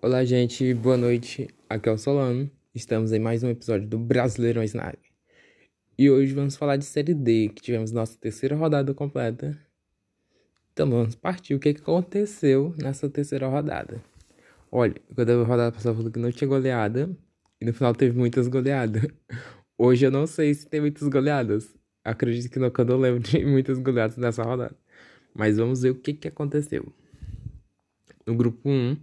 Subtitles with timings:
[0.00, 1.48] Olá, gente, boa noite.
[1.68, 2.48] Aqui é o Solano.
[2.72, 4.98] Estamos em mais um episódio do Brasileirões na área.
[5.98, 9.58] E hoje vamos falar de Série D, que tivemos nossa terceira rodada completa.
[10.72, 11.52] Então vamos partir.
[11.54, 14.00] O que aconteceu nessa terceira rodada?
[14.70, 17.10] Olha, quando a rodada passada falou que não tinha goleada,
[17.60, 19.02] e no final teve muitas goleadas.
[19.76, 21.74] Hoje eu não sei se tem muitas goleadas.
[22.04, 24.76] Acredito que quando eu lembro de muitas goleadas nessa rodada.
[25.34, 26.86] Mas vamos ver o que, que aconteceu.
[28.24, 28.96] No grupo 1,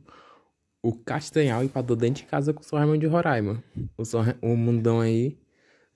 [0.86, 3.64] o Castanhal empatou dentro de casa com o São Raimundo de Roraima.
[3.98, 5.36] O, São, o Mundão aí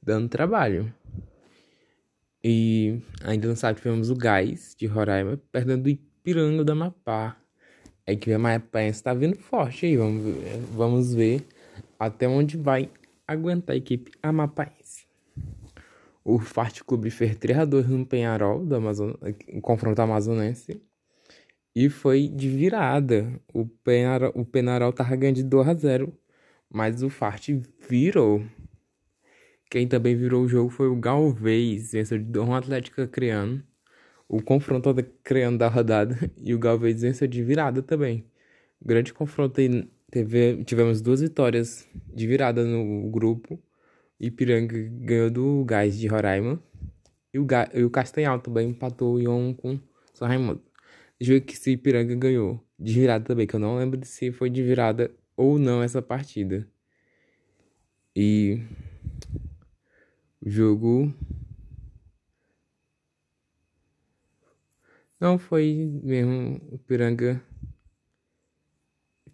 [0.02, 0.92] dando trabalho.
[2.44, 7.38] E ainda não sabe, tivemos o Gás de Roraima perdendo o Ipiranga da Amapá.
[8.04, 9.96] É que a Amapá está vindo forte aí.
[9.96, 11.46] Vamos ver, vamos ver
[12.00, 12.90] até onde vai
[13.28, 15.06] aguentar a equipe amapaense.
[16.26, 19.12] O Fart Clube fez 3x2 no Penharol, do Amazon...
[19.62, 20.82] confronto amazonense.
[21.76, 23.40] E foi de virada.
[23.54, 26.20] O Penarol, o Penarol tava ganhando de 2 a 0
[26.72, 27.50] mas o Fart
[27.90, 28.44] virou.
[29.70, 33.64] Quem também virou o jogo foi o Galvez, venceu de 1 Atlético Criando.
[34.28, 38.26] O confronto criando da rodada e o Galvez venceu de virada também.
[38.84, 39.90] Grande confronto aí.
[40.12, 43.60] Teve, tivemos duas vitórias de virada no grupo.
[44.20, 46.62] Ipiranga ganhou do Gás de Roraima.
[47.34, 49.80] E o, e o Castanhal também empatou em um com
[50.14, 50.62] São Raimundo.
[51.22, 54.64] Ver que se Ipiranga ganhou de virada também, que eu não lembro se foi de
[54.64, 56.68] virada ou não essa partida.
[58.16, 58.62] E
[60.42, 61.14] o jogo
[65.20, 67.42] não foi mesmo o Ipiranga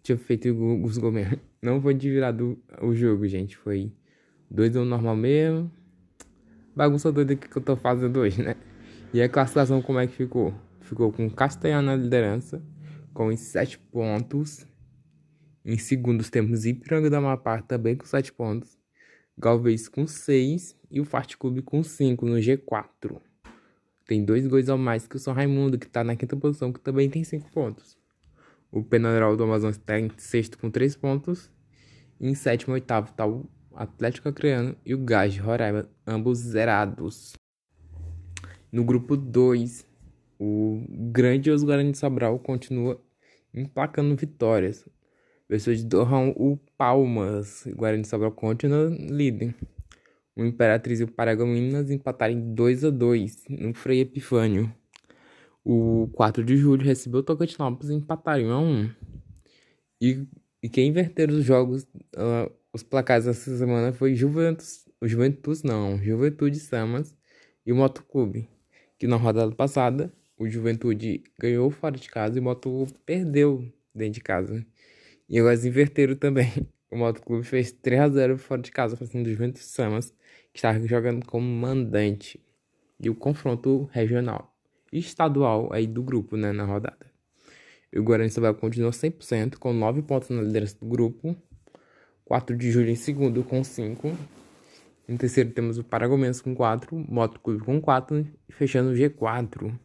[0.06, 0.48] tinha feito
[0.84, 1.40] os gols mesmo.
[1.60, 2.44] Não foi de virada
[2.80, 3.56] o jogo, gente.
[3.56, 3.92] Foi
[4.48, 5.70] 2 1 normal mesmo.
[6.76, 8.54] Bagunça doida que eu tô fazendo hoje, né?
[9.12, 10.54] E a classificação como é que ficou?
[10.86, 12.62] Ficou com Castanhal na liderança,
[13.12, 14.66] com os 7 pontos.
[15.64, 18.78] Em segundos temos Ipiranga da Amapá também com 7 pontos.
[19.36, 23.20] Galvez com 6 e o Fart Clube com 5 no G4.
[24.06, 26.80] Tem dois gols a mais que o São Raimundo, que está na quinta posição, que
[26.80, 27.98] também tem 5 pontos.
[28.70, 31.50] O Penarol do Amazonas está em sexto com 3 pontos.
[32.20, 33.44] E em sétimo e oitavo está o
[33.74, 37.34] Atlético Acreano e o Gás de Roraima, ambos zerados.
[38.72, 39.84] No grupo 2,
[40.38, 43.00] o grandioso Guarani de Sobral continua
[43.54, 44.86] emplacando vitórias.
[45.48, 47.64] De Dorrão o Palmas.
[47.74, 49.54] Guarani de Sobral continua líder.
[50.34, 54.72] O Imperatriz e o Paragominas empataram em 2 a 2 no Frei Epifânio.
[55.64, 58.90] O 4 de julho recebeu o Tocantinópolis e empataram 1 a 1.
[60.00, 60.26] E,
[60.62, 61.84] e quem inverteram os jogos,
[62.16, 67.16] uh, os placares essa semana foi Juventus, Juventus não, Juventude Samas
[67.64, 68.48] e o Motoclube,
[68.98, 74.14] que na rodada passada o Juventude ganhou fora de casa e o Moto perdeu dentro
[74.14, 74.66] de casa.
[75.28, 76.50] E agora eles inverteram também.
[76.88, 80.14] O Moto Clube fez 3 a 0 fora de casa para cima do Juventus Samas,
[80.52, 82.40] que estava jogando como mandante.
[83.00, 84.56] E o confronto regional
[84.92, 87.06] e estadual aí do grupo, né, na rodada.
[87.92, 91.36] E o Guarani Sobral continuou 100%, com 9 pontos na liderança do grupo.
[92.24, 94.16] 4 de julho em segundo, com 5.
[95.08, 99.78] Em terceiro temos o Paragomense com 4, Moto Clube com 4, e fechando o G4.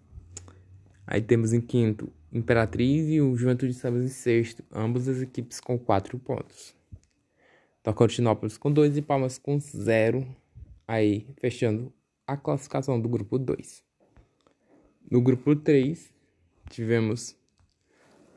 [1.12, 5.78] Aí temos em quinto Imperatriz e o Juventude Sambas em sexto, ambas as equipes com
[5.78, 6.74] quatro pontos.
[7.84, 10.26] Tocantinópolis com dois e Palmas com zero.
[10.88, 11.92] Aí fechando
[12.26, 13.84] a classificação do grupo 2.
[15.12, 16.14] No grupo 3,
[16.70, 17.36] tivemos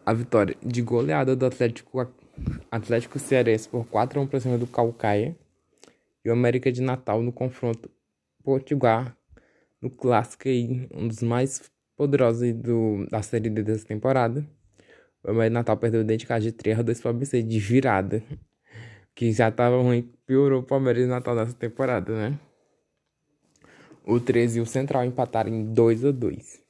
[0.04, 2.12] a vitória de goleada do Atlético,
[2.72, 5.38] Atlético Cearense por 4 a 1 para cima do Calcaia
[6.24, 7.88] e o América de Natal no confronto
[8.42, 9.16] Potiguar
[9.80, 14.46] no clássico aí, um dos mais poderosa do, da série D dessa temporada.
[15.22, 18.22] O América Natal perdeu o dente de 3 a 2 para o ABC de virada.
[19.14, 22.38] Que já tava ruim, piorou o América Natal nessa temporada, né?
[24.04, 26.62] O 13 e o Central empataram em 2 a 2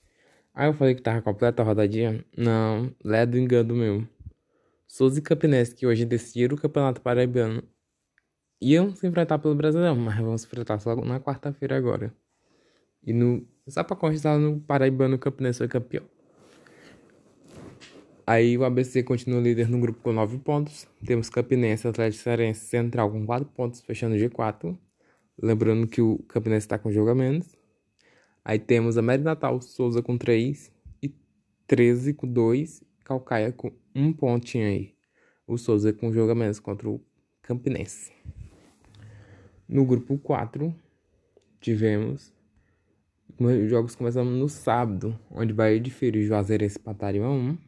[0.54, 2.24] Aí eu falei que tava completa a rodadinha.
[2.36, 4.06] Não, é do engano meu.
[4.86, 7.62] Souza e Campinense, que hoje decidiram o Campeonato Paraibano,
[8.60, 12.14] iam se enfrentar pelo Brasileirão, mas vamos enfrentar só na quarta-feira agora.
[13.02, 16.04] E no só pra constar no Paraibano, Campinense foi campeão.
[18.26, 20.86] Aí o ABC continua líder no grupo com 9 pontos.
[21.04, 24.76] Temos Campinense, Atlético Cearense, Central com 4 pontos, fechando o G4.
[25.42, 27.54] Lembrando que o Campinense está com jogo a menos.
[28.44, 30.70] Aí temos América Natal, Souza com 3
[31.02, 31.14] e
[31.66, 32.82] 13 com 2.
[33.04, 34.94] Calcaia com 1 pontinho aí.
[35.46, 37.00] O Souza com jogo a menos contra o
[37.42, 38.10] Campinense.
[39.68, 40.74] No grupo 4,
[41.60, 42.33] tivemos
[43.38, 47.58] os jogos começam no sábado, onde Bahia de Feira e Juazeirense empataram a 1.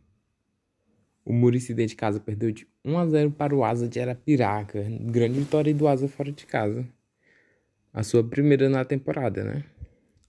[1.24, 4.86] O Murici dentro de casa perdeu de 1 a 0 para o Asa de Arapiraca.
[5.00, 6.86] Grande vitória do Asa fora de casa.
[7.92, 9.64] A sua primeira na temporada, né?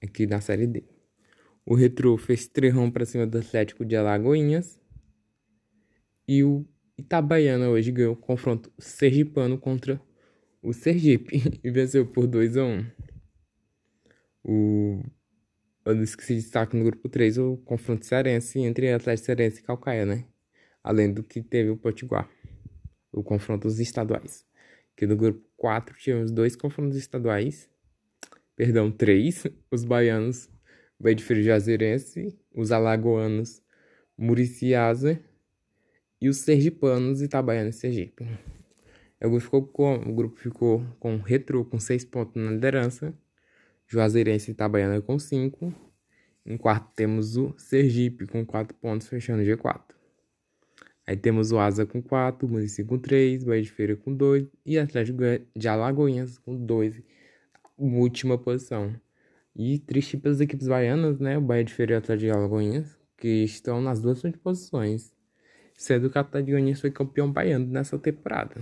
[0.01, 0.83] Aqui na Série D.
[1.65, 4.81] O Retro fez trerrão para cima do Atlético de Alagoinhas.
[6.27, 6.65] E o
[6.97, 10.01] Itabaiana hoje ganhou o confronto sergipano contra
[10.63, 12.85] o Sergipe e venceu por 2 a 1.
[14.43, 15.03] O
[15.91, 20.05] eu esqueci de destaque no grupo 3 o confronto cearense entre Atlético Cearense e Calcaia,
[20.05, 20.25] né?
[20.83, 22.29] Além do que teve o Potiguar,
[23.11, 24.45] o confronto dos estaduais.
[24.95, 27.69] Que no grupo 4 tivemos dois confrontos estaduais,
[28.55, 30.49] perdão, três, os baianos,
[31.19, 33.61] Frio Jazirense, os alagoanos,
[34.17, 35.21] Muriciasa
[36.19, 38.25] e os sergipanos Itabaiana e Sergipe.
[39.21, 43.13] O grupo ficou com, o grupo ficou com Retro com 6 pontos na liderança,
[43.87, 45.73] Juazeirense e Itabaiana com 5.
[46.45, 49.81] Em quarto temos o Sergipe com 4 pontos, fechando o G4.
[51.05, 54.77] Aí temos o Asa com 4, Murici com 3, Bahia de Feira com 2 e
[54.77, 55.19] Atlético
[55.55, 57.01] de Alagoinhas com 2,
[57.77, 58.93] última posição.
[59.55, 61.37] E triste pelas equipes baianas, né?
[61.37, 65.13] O Bahia de Feira e o Atlético de Alagoinhas, que estão nas duas posições.
[65.75, 68.55] Sendo que o Atlético de Alagoinhas foi campeão baiano nessa temporada.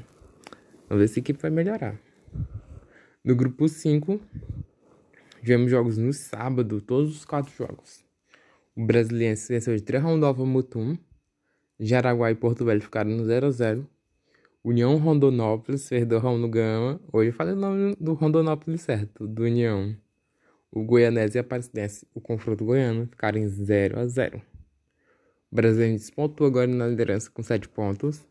[0.87, 1.99] Vamos ver se a equipe vai melhorar.
[3.23, 4.21] No grupo 5,
[5.45, 8.03] tivemos jogos no sábado, todos os quatro jogos.
[8.75, 10.97] O Brasiliense venceu de 3 Rondova Mutum.
[11.79, 13.85] Jaraguá e Porto Velho ficaram no 0x0.
[14.63, 16.99] União Rondonópolis, Verdão no Gama.
[17.13, 19.95] Hoje eu falei o nome do Rondonópolis certo, do União.
[20.71, 24.41] O Goianese e a Aparecidense, o confronto goiano, ficaram em 0 x 0
[25.51, 28.25] O Brasiliense despontou agora na liderança com 7 pontos.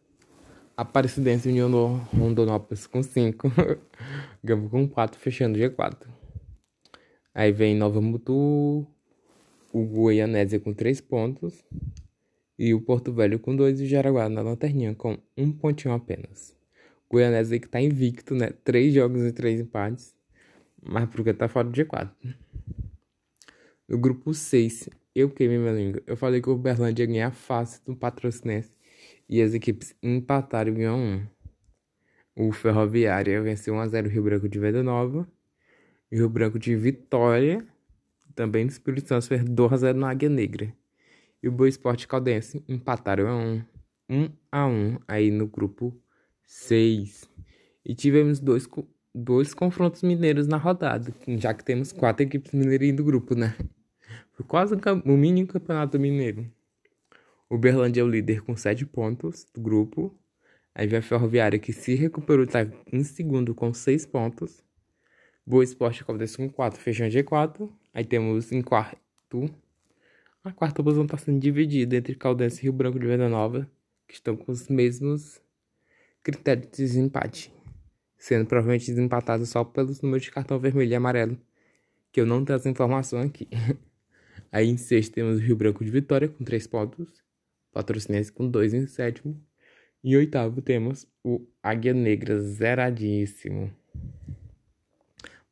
[0.77, 1.87] Aparecidense e União do
[2.19, 3.53] Rondonópolis com 5.
[4.43, 6.24] Gama com 4, fechando o G4.
[7.35, 8.87] Aí vem Nova Mutu,
[9.73, 11.65] o Goianésia com 3 pontos.
[12.57, 16.57] E o Porto Velho com 2 e o Jaraguá na lanterninha com um pontinho apenas.
[17.11, 18.51] Goianésia que tá invicto, né?
[18.63, 20.15] 3 jogos e 3 empates.
[20.81, 22.11] Mas porque tá fora do G4.
[23.89, 26.03] No grupo 6, eu queimei minha língua.
[26.07, 28.71] Eu falei que o Uberlândia ia ganhar fácil do Patrocinense.
[29.29, 31.27] E as equipes empataram e ganhou um.
[32.37, 35.29] O Ferroviária venceu 1x0 o Rio Branco de Venda Nova.
[36.15, 37.67] Rio Branco de Vitória,
[38.35, 40.73] também no Espírito Santo, fez 2x0 na Águia Negra.
[41.43, 43.65] E o Boa Esporte Caldense empataram a 1,
[44.09, 45.93] 1 a 1 aí no grupo
[46.47, 47.29] 6.
[47.85, 48.69] E tivemos dois,
[49.15, 53.57] dois confrontos mineiros na rodada, já que temos quatro equipes mineiras do grupo, né?
[54.33, 54.75] Foi quase
[55.05, 56.51] o mini campeonato mineiro.
[57.49, 60.17] O Berlândia é o líder com 7 pontos do grupo.
[60.75, 64.65] Aí vem a Ferroviária que se recuperou, está em segundo com 6 pontos.
[65.47, 67.71] Boa Esporte acontece com 4, fechando G4.
[67.93, 69.55] Aí temos em quarto.
[70.43, 73.71] A quarta posição está sendo dividida entre Caldense e Rio Branco de Venda Nova,
[74.09, 75.43] que estão com os mesmos
[76.23, 77.53] critérios de desempate,
[78.17, 81.39] sendo provavelmente desempatados só pelos números de cartão vermelho e amarelo,
[82.11, 83.47] que eu não tenho essa informação aqui.
[84.51, 87.23] Aí em sexto temos o Rio Branco de Vitória com 3 pontos,
[87.71, 89.39] Patrocinense com 2 em sétimo,
[90.03, 93.71] e oitavo temos o Águia Negra zeradíssimo.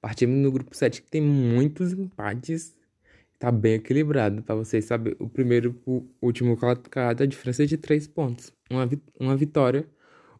[0.02, 2.76] Partimos no grupo 7 que tem muitos empates.
[3.38, 5.16] Tá bem equilibrado, para vocês saberem.
[5.20, 8.52] O primeiro o último colocado, a diferença é de 3 pontos.
[8.68, 8.88] Uma,
[9.18, 9.88] uma vitória,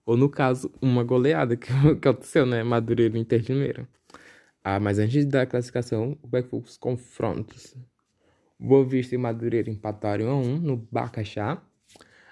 [0.05, 1.73] ou no caso, uma goleada, que, que
[2.09, 2.65] aconteceu, né?
[2.65, 3.89] Madureira e Inter de.
[4.65, 7.77] Ah, mas antes da classificação, o back os confrontos.
[8.59, 11.63] Boa Vista e Madureira empataram a 1 no Bacaxá.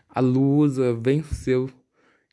[0.09, 1.71] A Lusa venceu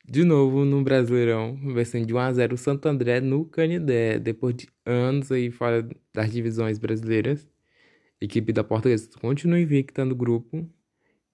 [0.09, 4.55] de novo no Brasileirão, vencendo de 1 a 0 o Santo André no Canidé, depois
[4.55, 7.45] de anos aí fora das divisões brasileiras.
[8.21, 10.67] A equipe da Portuguesa continua invicta no grupo,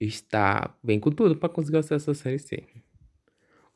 [0.00, 2.64] está bem com tudo para conseguir acesso à Série C.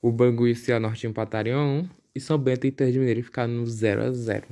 [0.02, 3.22] O Bangu e o Cianorte empataram em 1 e São Bento e Inter de Mineiro
[3.22, 4.48] ficaram no 0 a 0.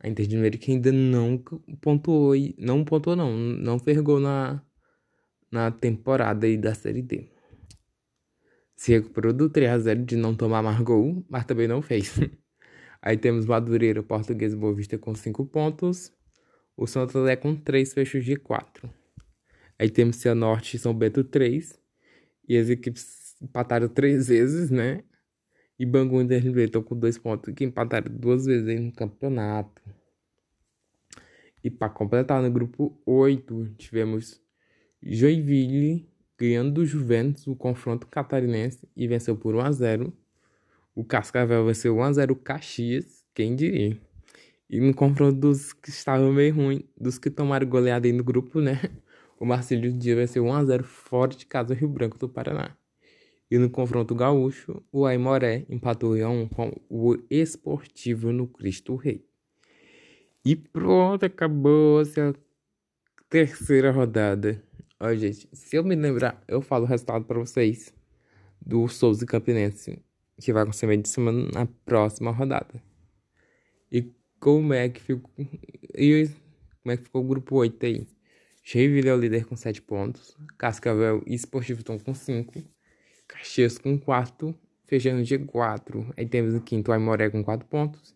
[0.00, 1.38] A Inter de Mineiro que ainda não
[1.80, 4.62] pontuou, não pontuou não, não fergou na
[5.50, 7.37] na temporada aí da Série D
[8.78, 12.14] se recuperou do 3x0 de não tomar mais gol, mas também não fez.
[13.02, 16.12] Aí temos Madureira, Português e Boa Vista com 5 pontos.
[16.76, 18.88] O Santo André com 3 fechos de 4.
[19.76, 21.76] Aí temos Cianorte e São Bento 3.
[22.48, 25.02] E as equipes empataram 3 vezes, né?
[25.76, 29.82] E Bangu e Interlibre estão com 2 pontos, que empataram duas vezes aí no campeonato.
[31.64, 34.40] E para completar, no grupo 8, tivemos
[35.02, 40.12] Joinville ganhando do Juventus o confronto catarinense e venceu por 1 a 0.
[40.94, 43.98] O Cascavel venceu 1 a 0 o Caxias, quem diria.
[44.70, 48.60] E no confronto dos que estavam meio ruim, dos que tomaram goleada aí no grupo,
[48.60, 48.80] né?
[49.40, 52.76] O Marcelo Dias venceu 1 a 0 fora de casa Rio Branco do Paraná.
[53.50, 59.24] E no confronto gaúcho, o Aimoré empatou em 1 com o Esportivo no Cristo Rei.
[60.44, 62.34] E pronto, acabou-se a
[63.30, 64.62] terceira rodada.
[65.00, 67.94] Ó, gente, se eu me lembrar, eu falo o resultado para vocês
[68.60, 70.02] do Souza Campinense,
[70.40, 72.82] que vai acontecer meio de semana na próxima rodada.
[73.92, 75.30] E como é que ficou.
[75.96, 76.28] E
[76.82, 78.08] como é que ficou o grupo 8 aí?
[78.64, 80.36] Joinville é o líder com 7 pontos.
[80.58, 82.62] Cascavel e Esportivo estão com 5.
[83.26, 84.54] Caxias com 4.
[84.84, 86.12] Fechando G4.
[86.16, 88.14] Aí temos o quinto Aimoré com 4 pontos.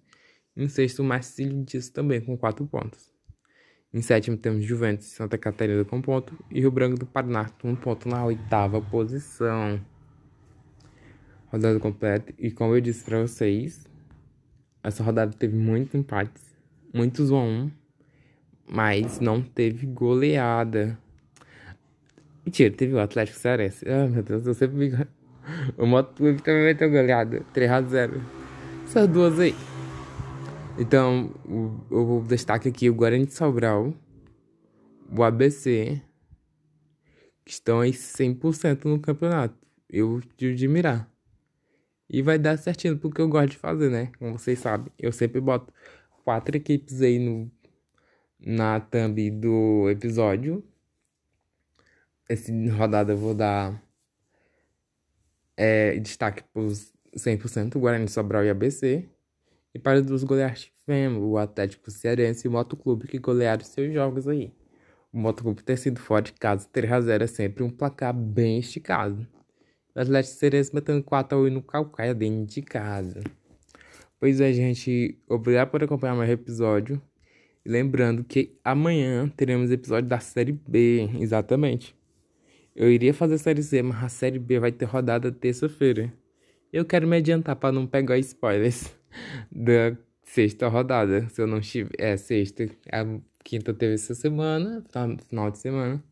[0.56, 3.12] Em sexto, Marcílio Dias também com 4 pontos.
[3.92, 6.32] Em sétimo temos Juventus e Santa Catarina com ponto.
[6.50, 9.80] E Rio Branco do Paraná com um ponto na oitava posição.
[11.49, 12.32] Rodada completa.
[12.38, 13.87] E como eu disse pra vocês,
[14.82, 16.42] essa rodada teve muitos empates.
[16.92, 17.70] Muitos 1 a 1
[18.72, 20.99] mas não teve goleada.
[22.44, 23.84] Mentira, teve o Atlético Cearense.
[23.88, 24.92] Ah, meu Deus, eu sempre me...
[25.76, 27.42] O Moto Clube também vai ter goleada.
[27.52, 28.20] 3x0.
[28.84, 29.54] Essas duas aí.
[30.78, 31.34] Então,
[31.90, 33.92] eu vou destaque aqui o Guarani de Sobral,
[35.14, 36.00] o ABC,
[37.44, 39.54] que estão aí 100% no campeonato.
[39.88, 41.10] Eu te admirar.
[42.08, 44.12] E vai dar certinho porque eu gosto de fazer, né?
[44.18, 45.72] Como vocês sabem, eu sempre boto
[46.24, 47.50] quatro equipes aí no
[48.38, 50.64] na thumb do episódio.
[52.28, 53.82] Essa rodada eu vou dar
[55.56, 59.08] é, destaque para os 100%, Guarani, Sobral e ABC.
[59.74, 64.28] E para os goleados tivemos o Atlético Cearense e o Motoclube que golearam seus jogos
[64.28, 64.52] aí.
[65.12, 69.26] O Motoclube ter sido fora de casa 3x0 é sempre um placar bem esticado.
[69.94, 73.22] O Atlético Cearense batendo 4x1 no Calcaia dentro de casa.
[74.18, 75.18] Pois é, gente.
[75.28, 77.00] Obrigado por acompanhar meu episódio.
[77.64, 81.94] Lembrando que amanhã teremos episódio da série B, exatamente.
[82.74, 86.12] Eu iria fazer a série C, mas a série B vai ter rodada terça-feira.
[86.72, 88.94] Eu quero me adiantar para não pegar spoilers
[89.50, 91.28] da sexta rodada.
[91.28, 91.90] Se eu não estiver.
[91.99, 92.64] É, sexta.
[92.90, 93.04] A
[93.45, 94.85] quinta teve essa semana,
[95.28, 96.02] final de semana.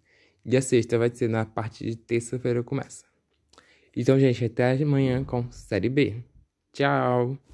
[0.44, 3.04] E a sexta vai ser na parte de terça-feira começa.
[3.96, 6.24] Então, gente, até amanhã com série B.
[6.72, 7.49] Tchau!